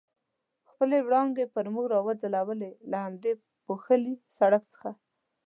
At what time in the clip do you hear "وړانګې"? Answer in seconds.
1.07-1.45